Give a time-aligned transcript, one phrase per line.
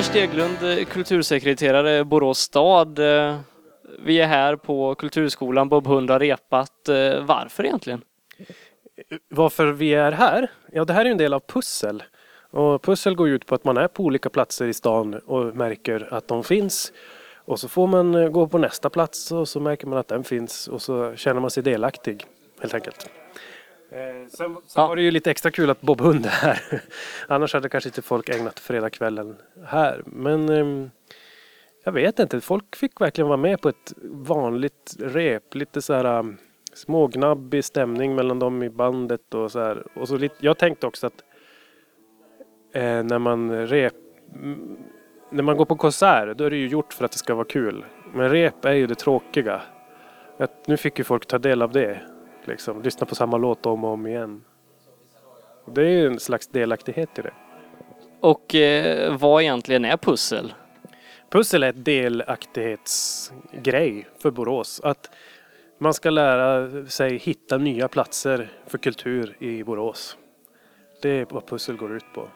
[0.00, 2.98] Anders Steglund, eh, kultursekreterare Borås stad.
[2.98, 3.38] Eh,
[3.98, 6.88] vi är här på Kulturskolan, Bob Hund har repat.
[6.88, 8.02] Eh, varför egentligen?
[9.28, 10.50] Varför vi är här?
[10.72, 12.02] Ja, det här är en del av pussel.
[12.50, 16.14] Och pussel går ut på att man är på olika platser i stan och märker
[16.14, 16.92] att de finns.
[17.34, 20.68] Och så får man gå på nästa plats och så märker man att den finns
[20.68, 22.24] och så känner man sig delaktig
[22.60, 23.10] helt enkelt.
[23.92, 24.86] Eh, Sen, sen Ja.
[24.88, 26.82] var det ju lite extra kul att Bob Hund är här.
[27.28, 30.02] Annars hade kanske inte folk ägnat fredagskvällen här.
[30.06, 30.90] Men ehm,
[31.84, 35.54] jag vet inte, folk fick verkligen vara med på ett vanligt rep.
[35.54, 36.36] Lite så här um,
[36.74, 39.86] smågnabbig stämning mellan dem i bandet och så här.
[39.94, 41.24] Och så lite, jag tänkte också att
[42.74, 43.94] eh, när man rep
[45.32, 47.44] när man går på konsert då är det ju gjort för att det ska vara
[47.44, 47.84] kul.
[48.14, 49.62] Men rep är ju det tråkiga.
[50.38, 52.00] Att nu fick ju folk ta del av det.
[52.44, 54.44] Liksom, lyssna på samma låt om och om igen.
[55.66, 57.32] Det är ju en slags delaktighet i det.
[58.20, 60.54] Och eh, vad egentligen är pussel?
[61.30, 64.80] Pussel är ett delaktighetsgrej för Borås.
[64.84, 65.10] Att
[65.78, 70.16] man ska lära sig hitta nya platser för kultur i Borås.
[71.02, 72.28] Det är vad pussel går ut på.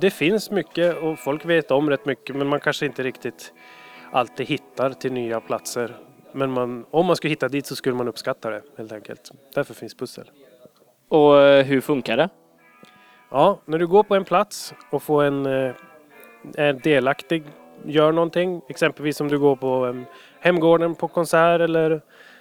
[0.00, 3.52] Det finns mycket och folk vet om rätt mycket men man kanske inte riktigt
[4.12, 5.96] alltid hittar till nya platser.
[6.32, 9.30] Men man, om man skulle hitta dit så skulle man uppskatta det helt enkelt.
[9.54, 10.30] Därför finns pussel.
[11.08, 12.28] Och eh, hur funkar det?
[13.30, 15.74] Ja, när du går på en plats och får en eh,
[16.56, 17.44] är delaktig,
[17.84, 18.62] gör någonting.
[18.68, 20.04] Exempelvis om du går på
[20.40, 22.00] Hemgården på konsert eller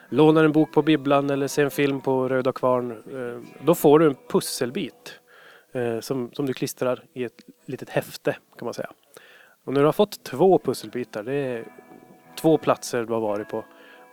[0.10, 2.92] lånar en bok på bibblan eller ser en film på Röda Kvarn.
[2.92, 5.20] Eh, då får du en pusselbit
[6.02, 8.90] som, som du klistrar i ett litet häfte kan man säga.
[9.66, 11.66] Och när du har fått två pusselbitar, det är
[12.36, 13.66] två platser du har varit på,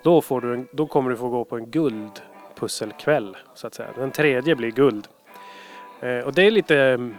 [0.02, 3.88] då, får du en, då kommer du få gå på en guldpusselkväll så att säga.
[3.96, 5.08] Den tredje blir guld.
[6.00, 7.14] Eh, och det är lite mm,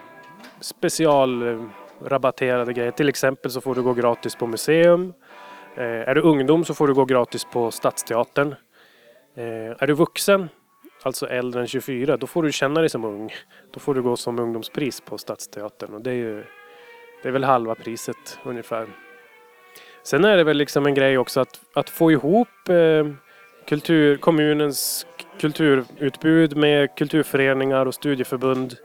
[0.59, 2.91] specialrabatterade eh, grejer.
[2.91, 5.13] Till exempel så får du gå gratis på museum.
[5.75, 8.55] Eh, är du ungdom så får du gå gratis på Stadsteatern.
[9.35, 10.49] Eh, är du vuxen,
[11.03, 13.33] alltså äldre än 24, då får du känna dig som ung.
[13.71, 16.43] Då får du gå som ungdomspris på Stadsteatern och det är ju
[17.23, 18.87] det är väl halva priset ungefär.
[20.03, 23.07] Sen är det väl liksom en grej också att, att få ihop eh,
[23.65, 25.07] kultur, kommunens
[25.39, 28.77] kulturutbud med kulturföreningar och studieförbund.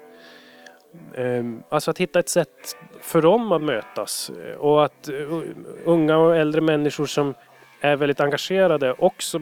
[1.14, 5.42] Eh, Alltså att hitta ett sätt för dem att mötas eh, och att uh,
[5.84, 7.34] unga och äldre människor som
[7.80, 9.40] är väldigt engagerade också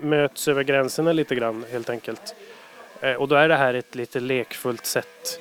[0.00, 2.34] möts över gränserna lite grann helt enkelt.
[3.00, 5.40] Eh, Och då är det här ett lite lekfullt sätt.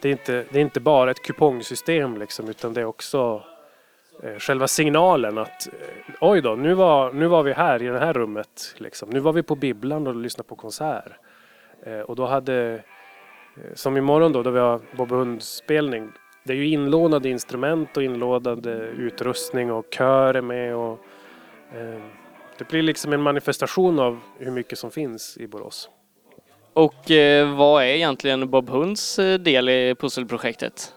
[0.00, 3.42] Det är inte, det är inte bara ett kupongsystem liksom utan det är också
[4.38, 8.12] själva signalen att eh, oj då, nu var, nu var vi här i det här
[8.12, 8.74] rummet.
[8.78, 9.10] Liksom.
[9.10, 11.12] Nu var vi på bibblan och lyssnade på konsert.
[11.82, 12.82] Eh, och då hade,
[13.56, 16.12] eh, som imorgon då, då vi har Bob Hund-spelning.
[16.44, 20.76] Det är ju inlånade instrument och inlånade utrustning och kör är med.
[20.76, 20.98] Och,
[21.74, 22.02] eh,
[22.58, 25.90] det blir liksom en manifestation av hur mycket som finns i Borås.
[26.72, 30.94] Och eh, vad är egentligen Bob Hunds eh, del i pusselprojektet?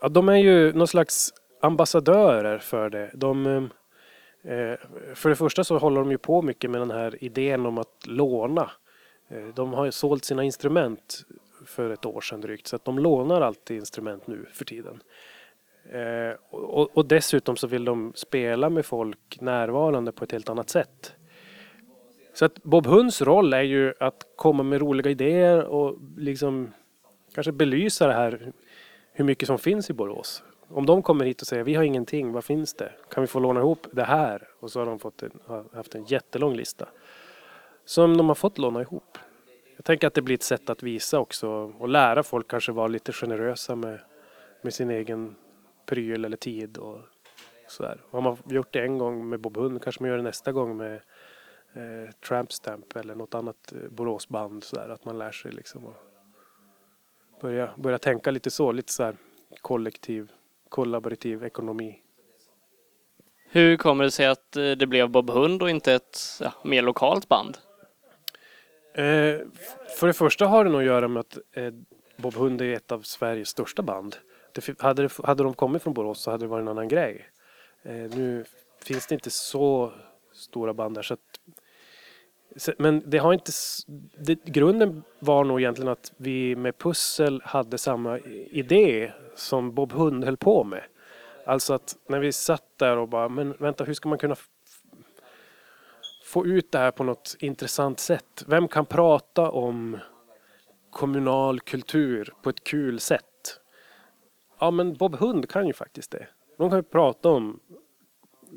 [0.00, 1.32] Ja, de är ju någon slags
[1.64, 3.10] ambassadörer för det.
[3.14, 3.46] De,
[4.42, 4.74] eh,
[5.14, 8.06] för det första så håller de ju på mycket med den här idén om att
[8.06, 8.70] låna.
[9.28, 11.24] Eh, de har ju sålt sina instrument
[11.66, 15.02] för ett år sedan drygt så att de lånar alltid instrument nu för tiden.
[15.92, 20.70] Eh, och, och dessutom så vill de spela med folk närvarande på ett helt annat
[20.70, 21.14] sätt.
[22.34, 26.72] Så att Bob Hunds roll är ju att komma med roliga idéer och liksom
[27.34, 28.52] kanske belysa det här
[29.12, 30.42] hur mycket som finns i Borås.
[30.74, 32.92] Om de kommer hit och säger vi har ingenting, vad finns det?
[33.10, 34.48] Kan vi få låna ihop det här?
[34.60, 35.30] Och så har de fått en,
[35.72, 36.88] haft en jättelång lista.
[37.84, 39.18] Som de har fått låna ihop.
[39.76, 41.48] Jag tänker att det blir ett sätt att visa också
[41.78, 44.00] och lära folk kanske vara lite generösa med,
[44.62, 45.34] med sin egen
[45.86, 46.98] pryl eller tid och
[47.68, 48.00] sådär.
[48.10, 50.76] Har man gjort det en gång med Bob Hund kanske man gör det nästa gång
[50.76, 50.94] med
[51.74, 54.88] eh, Tramp Stamp eller något annat eh, Boråsband sådär.
[54.88, 59.12] Att man lär sig liksom att börja, börja tänka lite så, lite så
[59.60, 60.32] kollektiv,
[60.74, 62.00] kollaborativ ekonomi.
[63.50, 66.82] Hur kommer det sig att eh, det blev Bob Hund och inte ett ja, mer
[66.82, 67.58] lokalt band?
[68.94, 69.38] Eh,
[69.98, 71.72] för det första har det nog att göra med att eh,
[72.16, 74.16] Bob Hund är ett av Sveriges största band.
[74.52, 77.28] Det, hade, det, hade de kommit från Borås så hade det varit en annan grej.
[77.82, 78.44] Eh, nu
[78.84, 79.92] finns det inte så
[80.32, 81.02] stora band där.
[81.02, 81.33] Så att,
[82.78, 83.52] men det har inte...
[84.18, 88.18] Det, grunden var nog egentligen att vi med pussel hade samma
[88.50, 90.82] idé som Bob Hund höll på med.
[91.46, 94.36] Alltså att när vi satt där och bara, men vänta hur ska man kunna
[96.24, 98.44] få ut det här på något intressant sätt.
[98.46, 99.98] Vem kan prata om
[100.90, 103.60] kommunal kultur på ett kul sätt?
[104.58, 106.26] Ja, men Bob Hund kan ju faktiskt det.
[106.58, 107.60] De kan ju prata om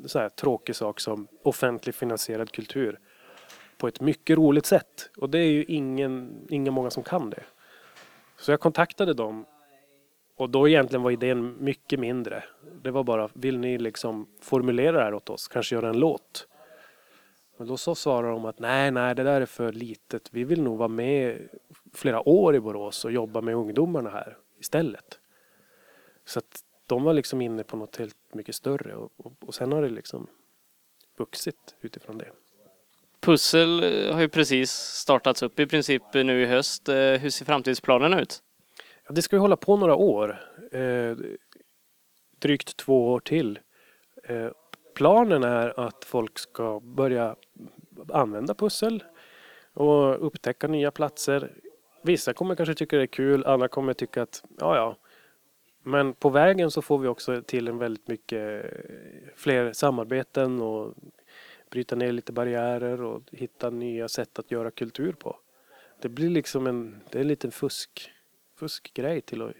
[0.06, 2.98] så här tråkig sak som offentlig finansierad kultur
[3.78, 5.10] på ett mycket roligt sätt.
[5.16, 7.44] Och det är ju ingen, inga många som kan det.
[8.36, 9.46] Så jag kontaktade dem
[10.36, 12.44] och då egentligen var idén mycket mindre.
[12.82, 15.48] Det var bara, vill ni liksom formulera det här åt oss?
[15.48, 16.48] Kanske göra en låt?
[17.56, 20.28] Men då så svarade de att nej, nej, det där är för litet.
[20.32, 21.48] Vi vill nog vara med
[21.94, 25.20] flera år i Borås och jobba med ungdomarna här istället.
[26.24, 29.72] Så att de var liksom inne på något helt mycket större och, och, och sen
[29.72, 30.26] har det liksom
[31.16, 32.30] vuxit utifrån det.
[33.28, 36.88] Pussel eh, har ju precis startats upp i princip eh, nu i höst.
[36.88, 38.38] Eh, hur ser framtidsplanerna ut?
[39.06, 40.40] Ja, det ska ju hålla på några år.
[40.72, 41.16] Eh,
[42.38, 43.58] drygt två år till.
[44.24, 44.48] Eh,
[44.94, 47.36] planen är att folk ska börja
[48.12, 49.04] använda pussel
[49.74, 51.52] och upptäcka nya platser.
[52.02, 54.96] Vissa kommer kanske tycka det är kul, andra kommer tycka att ja, ja.
[55.82, 58.66] Men på vägen så får vi också till en väldigt mycket
[59.36, 60.94] fler samarbeten och
[61.70, 65.36] bryta ner lite barriärer och hitta nya sätt att göra kultur på.
[66.00, 68.10] Det blir liksom en, det är en liten fusk,
[68.56, 69.52] fuskgrej till att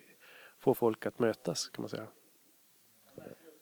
[0.60, 2.06] få folk att mötas kan man säga.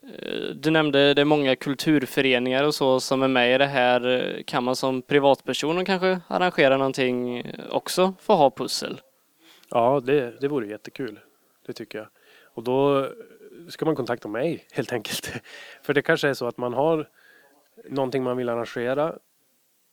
[0.02, 4.42] Eh, du nämnde det är många kulturföreningar och så som är med i det här.
[4.46, 9.00] Kan man som privatperson kanske arrangera någonting också för att ha pussel?
[9.70, 11.18] Ja, det, det vore jättekul.
[11.66, 12.08] Det tycker jag.
[12.42, 13.08] Och då
[13.68, 15.32] ska man kontakta mig helt enkelt.
[15.82, 17.08] För det kanske är så att man har
[17.88, 19.18] någonting man vill arrangera.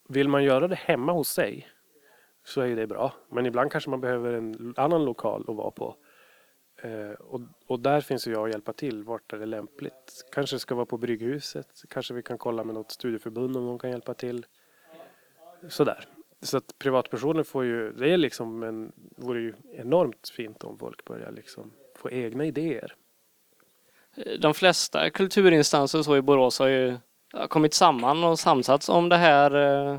[0.10, 1.68] Vill man göra det hemma hos sig
[2.46, 3.14] så är det bra.
[3.30, 5.96] Men ibland kanske man behöver en annan lokal att vara på.
[6.82, 9.04] Eh, och, och, där finns ju jag att hjälpa till.
[9.04, 10.26] Vart är det lämpligt?
[10.32, 11.68] Kanske ska vara på Brygghuset.
[11.90, 14.46] Kanske vi kan kolla med något studieförbund om de kan hjälpa till.
[15.70, 16.06] Sådär.
[16.42, 21.06] Så att privatpersoner får ju, det är liksom en, vore ju enormt fint om folk
[21.06, 22.96] börjar liksom få egna idéer.
[24.40, 26.98] De flesta kulturinstanser så i Borås har ju
[27.50, 29.56] kommit samman och samsats om det här.
[29.56, 29.94] Eh,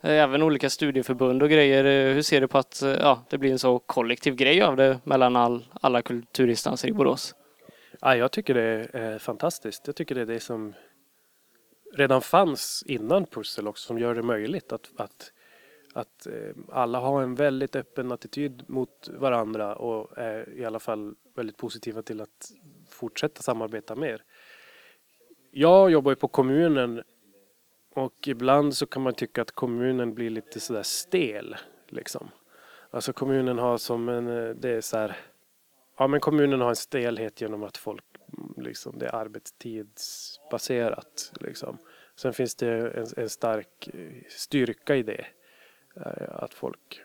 [0.00, 1.84] eh, även olika studieförbund och grejer.
[1.84, 5.00] Eh, hur ser du på att ja, det blir en så kollektiv grej av det
[5.04, 7.34] mellan all, alla kulturinstanser i Borås?
[8.00, 9.82] Ja, jag tycker det är fantastiskt.
[9.86, 10.74] Jag tycker det är det som
[11.94, 15.32] redan fanns innan pussel också som gör det möjligt att, att,
[15.94, 16.26] att
[16.72, 22.02] alla har en väldigt öppen attityd mot varandra och är i alla fall väldigt positiva
[22.02, 22.52] till att
[22.90, 24.22] fortsätta samarbeta mer
[25.54, 27.02] jag jobbar ju på kommunen
[27.94, 31.56] och ibland så kan man tycka att kommunen blir lite sådär stel.
[31.88, 32.28] Liksom.
[32.90, 35.16] Alltså kommunen har som en, eh, det är så här,
[35.98, 38.04] ja men kommunen har en stelhet genom att folk,
[38.56, 41.32] liksom, det är arbetstidsbaserat.
[41.40, 41.78] Liksom.
[42.16, 45.26] Sen finns det en, en stark eh, styrka i det.
[45.96, 47.02] Eh, att folk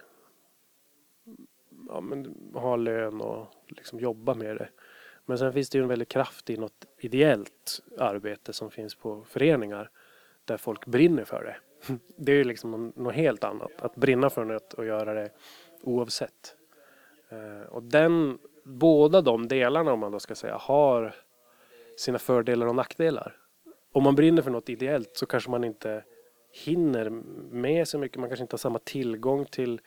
[1.88, 4.70] ja, men, har lön och liksom jobbar med det.
[5.30, 9.24] Men sen finns det ju en väldig kraft i något ideellt arbete som finns på
[9.24, 9.90] föreningar
[10.46, 11.58] där folk brinner för det.
[12.16, 13.72] Det är ju liksom något helt annat.
[13.80, 15.30] Att brinna för något och göra det
[15.82, 16.56] oavsett.
[17.30, 21.16] Eh, och den, båda de delarna om man då ska säga har
[21.98, 23.38] sina fördelar och nackdelar.
[23.92, 26.04] Om man brinner för något ideellt så kanske man inte
[26.66, 27.10] hinner
[27.52, 28.18] med så mycket.
[28.18, 29.82] Man kanske inte har samma tillgång till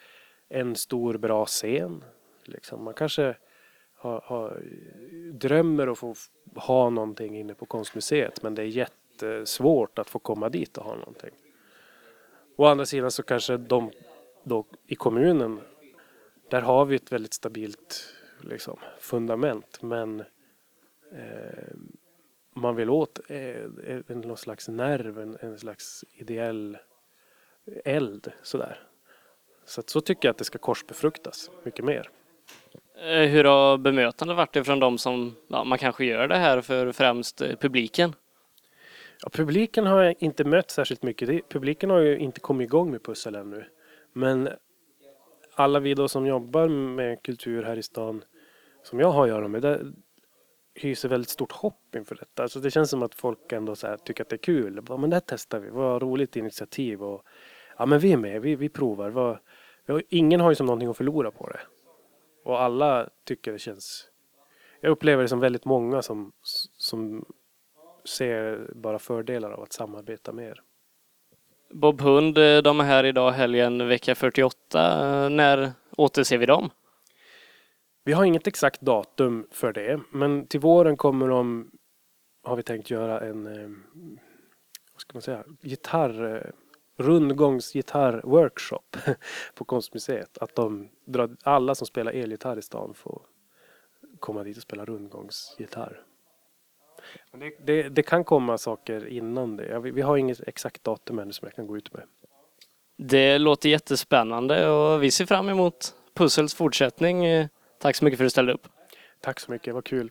[0.49, 2.05] en stor bra scen.
[2.45, 2.85] Liksom.
[2.85, 3.37] Man kanske
[4.01, 4.63] har, har,
[5.33, 6.15] drömmer att få
[6.55, 10.95] ha någonting inne på konstmuseet men det är jättesvårt att få komma dit och ha
[10.95, 11.31] någonting.
[12.57, 13.91] Å andra sidan så kanske de
[14.43, 15.61] då i kommunen,
[16.49, 20.21] där har vi ett väldigt stabilt liksom, fundament men
[21.13, 21.75] eh,
[22.55, 26.79] man vill åt eh, eh en, någon slags nerv, en, en slags ideell
[27.85, 28.83] eld sådär.
[29.65, 32.11] Så, så tycker jag att det ska korsbefruktas mycket mer.
[33.03, 36.93] Eh, hur har bemötandet varit ifrån de som ja, man kanske gör det här för
[36.93, 38.15] främst eh, publiken?
[39.23, 41.49] Ja, publiken har jag inte mött särskilt mycket.
[41.49, 43.65] Publiken har ju inte kommit igång med pussel ännu.
[44.13, 44.49] Men
[45.55, 48.25] alla vi då som jobbar med kultur här i stan
[48.83, 49.81] som jag har att göra med, det
[50.75, 52.43] hyser väldigt stort hopp inför detta.
[52.43, 54.81] Alltså det känns som att folk ändå så tycker att det är kul.
[54.89, 57.03] Ja, men det här testar vi, vad roligt initiativ.
[57.03, 57.25] Och,
[57.79, 59.11] ja men vi är med, vi, vi provar.
[59.11, 59.39] Vad,
[60.09, 61.61] ingen har ju som någonting att förlora på det.
[62.51, 64.09] Och alla tycker det känns...
[64.81, 66.33] Jag upplever det som väldigt många som,
[66.77, 67.25] som
[68.05, 70.63] ser bara fördelar av att samarbeta mer.
[71.71, 75.29] Bob Hund, eh, de är här idag helgen vecka 48.
[75.29, 76.71] När återser vi dem?
[78.05, 81.71] Vi har inget exakt datum för det, men till våren kommer de,
[82.43, 83.69] har vi tänkt göra en, eh,
[84.93, 86.51] vad ska man säga, gitarr eh,
[87.01, 88.97] rundgångsgitarrworkshop
[89.55, 90.39] på Konstmuseet.
[90.39, 93.23] Att de drar, alla som spelar elgitarr i stan får
[94.21, 96.03] komma dit och spela rundgångsgitarr.
[97.31, 99.79] Men det, det, det kan komma saker innan det.
[99.79, 102.03] Vi, vi har inget exakt datum ännu som jag kan gå ut med.
[102.97, 107.25] Det låter jättespännande och vi ser fram emot Pussels fortsättning.
[107.79, 108.69] Tack så mycket för att du ställde upp.
[109.21, 110.11] Tack så mycket, vad kul.